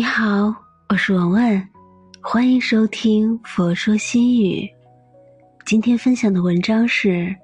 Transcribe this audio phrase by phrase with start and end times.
[0.00, 0.54] 你好，
[0.88, 1.68] 我是文文，
[2.22, 4.60] 欢迎收听《佛说心语》。
[5.66, 7.36] 今天分享的文章是：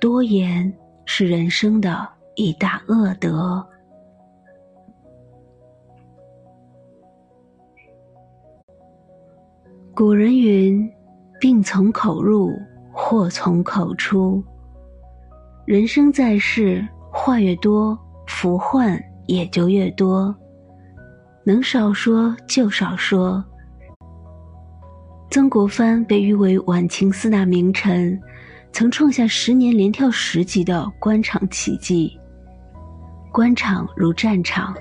[0.00, 0.72] 多言
[1.06, 3.66] 是人生的一大恶德。
[9.92, 10.88] 古人云
[11.40, 12.52] ：“病从口入，
[12.92, 14.40] 祸从口出。”
[15.66, 18.96] 人生在世，话越多，福患
[19.26, 20.32] 也就越多。
[21.48, 23.42] 能少说就少说。
[25.30, 28.20] 曾国藩被誉为晚清四大名臣，
[28.70, 32.14] 曾创下十年连跳十级的官场奇迹。
[33.32, 34.76] 官场如战场，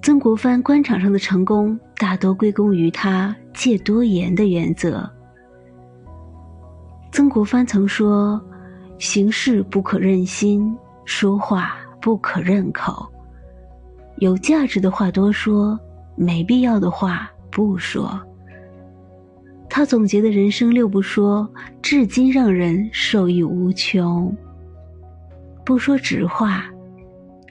[0.00, 5.10] 曾国藩官场上的成功大多归功于他戒多言的原则。
[7.10, 8.40] 曾国藩曾说
[9.00, 10.72] ：“行事不可任心，
[11.04, 13.04] 说话不可任口。”
[14.24, 15.78] 有价值的话多说，
[16.16, 18.18] 没必要的话不说。
[19.68, 21.46] 他总结的人生六不说，
[21.82, 24.34] 至今让人受益无穷。
[25.62, 26.64] 不说直话，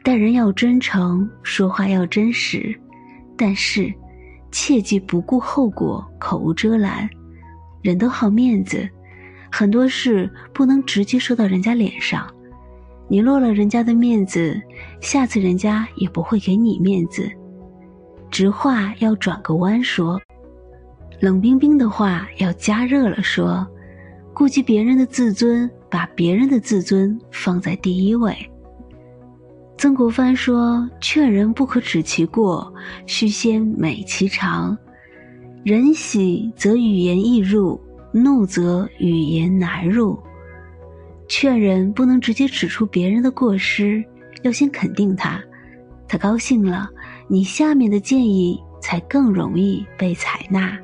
[0.04, 2.76] 待人要真诚，说话要真实，
[3.38, 3.94] 但是
[4.52, 7.08] 切记不顾后果，口无遮拦。
[7.84, 8.90] 人都好面子，
[9.52, 12.28] 很多事不能直接说到人家脸上。
[13.08, 14.60] 你落了人家的面子，
[15.00, 17.30] 下次人家也不会给你面子。
[18.32, 20.20] 直话要转个弯说，
[21.20, 23.68] 冷冰冰的话要加热了说。
[24.34, 28.36] 顾及别人的自尊，把别人的自尊放在第一位。
[29.78, 32.74] 曾国藩说：“劝人不可指其过，
[33.06, 34.76] 须先美其长。
[35.64, 37.80] 人喜则语言易入，
[38.12, 40.18] 怒则语言难入。”
[41.28, 44.04] 劝人不能直接指出别人的过失，
[44.44, 45.42] 要先肯定他，
[46.08, 46.90] 他高兴了，
[47.28, 50.78] 你下面的建议才更容易被采纳。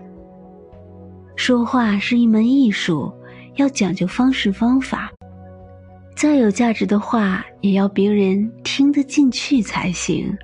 [1.35, 3.13] 说话是一门艺术，
[3.55, 5.11] 要讲究方式方法，
[6.16, 10.35] 再有价值的话也要别人听得进去才行。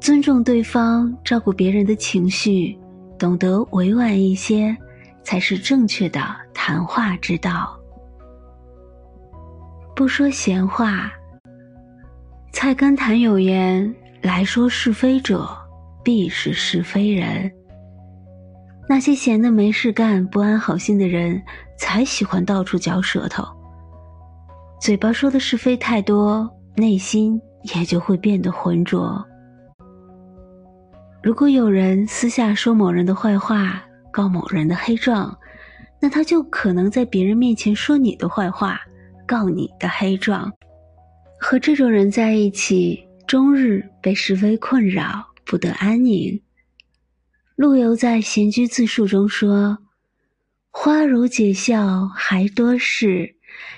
[0.00, 2.78] 尊重对方，照顾别人的情绪，
[3.18, 4.76] 懂得委婉一些，
[5.22, 6.20] 才是正确的
[6.52, 7.78] 谈话之道。
[9.94, 11.12] 不说闲话。
[12.52, 15.48] 菜根谭有言：“来说是非者，
[16.02, 17.50] 必是是非人。”
[18.88, 21.40] 那些闲的没事干、不安好心的人，
[21.78, 23.44] 才喜欢到处嚼舌头。
[24.80, 27.40] 嘴巴说的是非太多，内心
[27.74, 29.24] 也就会变得浑浊。
[31.22, 35.36] 如果有人私下说某人的坏话，告某人的黑状，
[36.00, 38.80] 那他就可能在别人面前说你的坏话。
[39.26, 40.52] 告你的黑状，
[41.40, 46.40] 和这种人在一起，终日被是非困扰，不得安宁。
[47.56, 49.78] 陆游在《闲居自述》中说
[50.72, 53.34] ：“花如解笑还多事，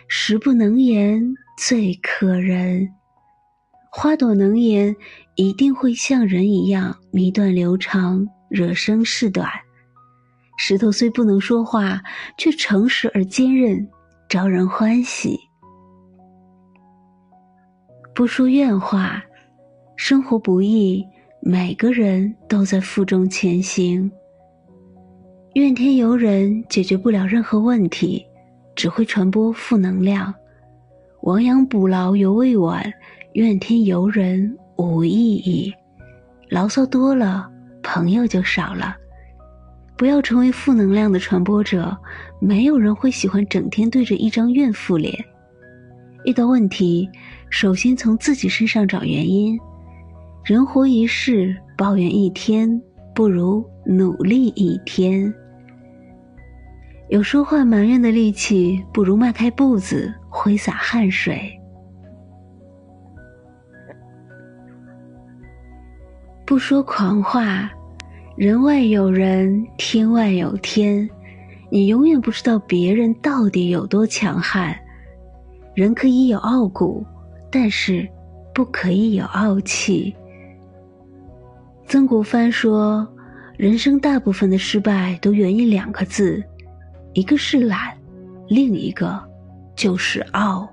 [0.08, 1.22] 时不能言
[1.58, 2.88] 最可人。”
[3.92, 4.94] 花朵能言，
[5.36, 9.50] 一定会像人一样迷断流长，惹生事短。
[10.58, 12.02] 石头虽不能说话，
[12.38, 13.86] 却诚实而坚韧。
[14.28, 15.38] 招人欢喜，
[18.12, 19.22] 不说怨话。
[19.94, 21.06] 生活不易，
[21.40, 24.10] 每个人都在负重前行。
[25.54, 28.26] 怨天尤人解决不了任何问题，
[28.74, 30.34] 只会传播负能量。
[31.22, 32.92] 亡羊补牢犹未晚，
[33.34, 35.72] 怨天尤人无意义。
[36.50, 37.48] 牢骚多了，
[37.80, 38.96] 朋友就少了。
[39.96, 41.96] 不要成为负能量的传播者，
[42.38, 45.12] 没有人会喜欢整天对着一张怨妇脸。
[46.24, 47.08] 遇到问题，
[47.50, 49.58] 首先从自己身上找原因。
[50.44, 52.80] 人活一世，抱怨一天
[53.14, 55.32] 不如努力一天。
[57.08, 61.58] 有说话埋怨的力气，不如迈开步子挥洒汗水。
[66.44, 67.70] 不说狂话。
[68.36, 71.08] 人外有人，天外有天，
[71.70, 74.78] 你永远不知道别人到底有多强悍。
[75.74, 77.02] 人可以有傲骨，
[77.50, 78.06] 但是
[78.54, 80.14] 不可以有傲气。
[81.86, 83.08] 曾国藩说
[83.56, 86.44] ：“人生大部分的失败都源于两个字，
[87.14, 87.96] 一个是懒，
[88.48, 89.18] 另一个
[89.74, 90.68] 就是傲。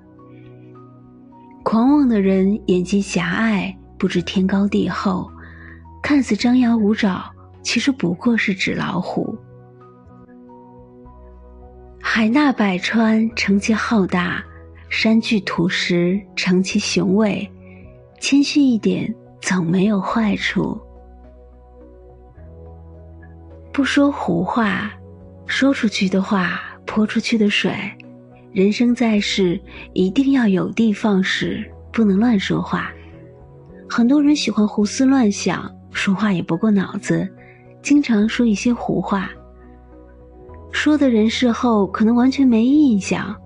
[1.62, 5.30] 狂妄的人眼睛狭隘，不知天高地厚，
[6.02, 7.24] 看似张牙舞爪。”
[7.64, 9.36] 其实不过是纸老虎。
[12.00, 14.44] 海纳百川，成其浩大；
[14.88, 17.50] 山具土石，成其雄伟。
[18.20, 20.78] 谦虚一点，总没有坏处。
[23.72, 24.92] 不说胡话，
[25.46, 27.74] 说出去的话泼出去的水。
[28.52, 29.60] 人生在世，
[29.94, 32.92] 一定要有的放矢，不能乱说话。
[33.88, 37.28] 很多人喜欢胡思乱想，说话也不过脑子，
[37.84, 39.30] 经常说一些胡话。
[40.72, 43.36] 说的人事后可能完全没印象，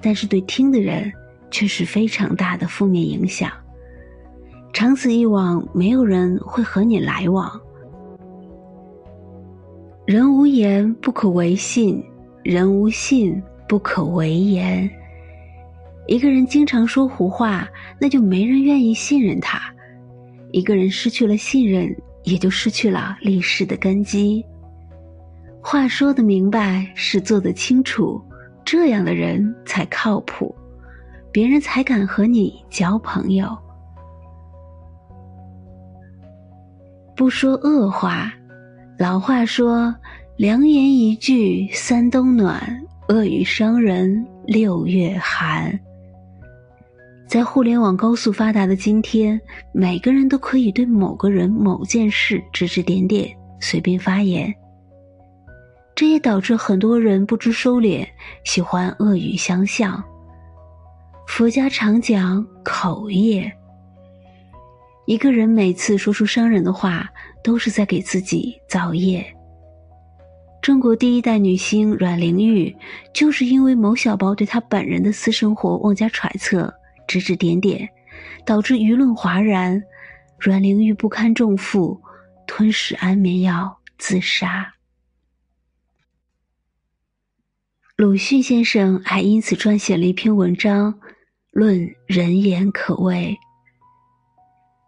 [0.00, 1.10] 但是对听的人
[1.50, 3.50] 却是非常大的负面影响。
[4.72, 7.60] 长此以往，没有人会和你来往。
[10.04, 12.04] 人无言不可为信，
[12.44, 13.42] 人无信。
[13.68, 14.88] 不可为言。
[16.06, 17.68] 一个人经常说胡话，
[18.00, 19.60] 那就没人愿意信任他。
[20.52, 21.92] 一个人失去了信任，
[22.26, 24.44] 也就失去了立世的根基。
[25.62, 28.22] 话说的明白，事做得清楚，
[28.64, 30.54] 这样的人才靠谱，
[31.32, 33.56] 别人才敢和你交朋友。
[37.16, 38.30] 不说恶话，
[38.98, 39.94] 老话说
[40.36, 42.60] ：“良言一句三冬暖。”
[43.08, 45.78] 恶语伤人，六月寒。
[47.26, 49.40] 在互联网高速发达的今天，
[49.72, 53.28] 每个人都可以对某个人、某件事指指点点，
[53.60, 54.54] 随便发言。
[55.94, 58.06] 这也导致很多人不知收敛，
[58.44, 60.02] 喜欢恶语相向。
[61.26, 63.52] 佛家常讲口业，
[65.06, 67.08] 一个人每次说出伤人的话，
[67.42, 69.26] 都是在给自己造业。
[70.62, 72.74] 中国第一代女星阮玲玉，
[73.12, 76.72] 就是因为某小包对她本人的私生活妄加揣测、
[77.06, 77.88] 指指点点，
[78.44, 79.82] 导致舆论哗然。
[80.38, 82.00] 阮玲玉不堪重负，
[82.46, 84.74] 吞食安眠药自杀。
[87.96, 91.00] 鲁迅先生还因此撰写了一篇文章，
[91.52, 93.34] 论人言可畏。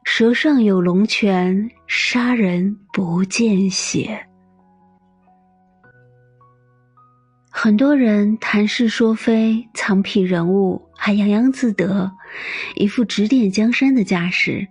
[0.04, 4.26] 舌上有龙泉，杀人不见血。
[7.50, 12.12] 很多人谈是说非，藏品人物，还洋洋自得，
[12.74, 14.68] 一副指点江山的架势，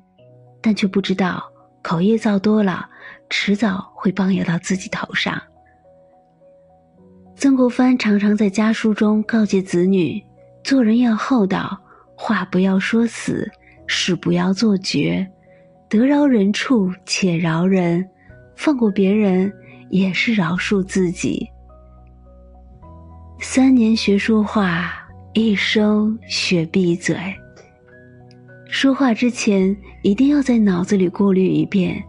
[0.62, 1.44] 但却不知道
[1.82, 2.88] 口业造多了，
[3.28, 5.42] 迟早会棒压到自己头上。
[7.36, 10.24] 曾国藩常常在家书中告诫子女：
[10.64, 11.76] 做人要厚道，
[12.16, 13.50] 话不要说死，
[13.88, 15.28] 事不要做绝，
[15.90, 18.08] 得饶人处且饶人，
[18.56, 19.52] 放过别人
[19.90, 21.50] 也是饶恕自己。
[23.40, 25.07] 三年学说话，
[25.38, 27.16] 一生学闭嘴。
[28.68, 32.04] 说话之前，一定要在脑子里过滤一遍，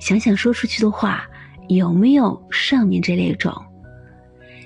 [0.00, 1.22] 想想说出去的话
[1.68, 3.52] 有没有上面这类种，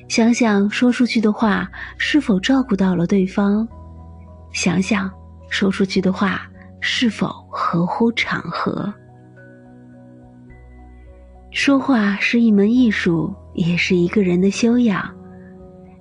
[0.07, 1.69] 想想说出去的话
[1.99, 3.67] 是否照顾到了对方，
[4.53, 5.11] 想想
[5.51, 8.95] 说出去的话是否合乎场合。
[11.51, 15.13] 说话是一门艺术，也是一个人的修养。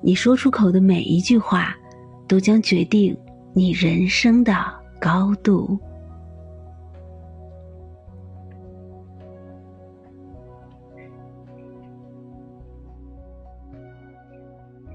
[0.04, 1.76] 你说出口的每一句话，
[2.28, 3.16] 都将决定
[3.54, 4.56] 你人生的
[5.00, 5.78] 高度。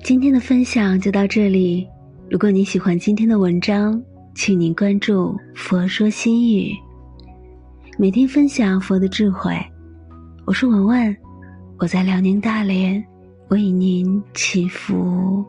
[0.02, 1.86] 今天的分享就到这里。
[2.30, 4.02] 如果你喜欢今天的文章，
[4.34, 6.72] 请您关注“佛说心语”，
[7.98, 9.54] 每天分享佛的智慧。
[10.46, 11.16] 我是文文，
[11.78, 13.04] 我在辽宁大连。
[13.48, 15.44] 为您祈福。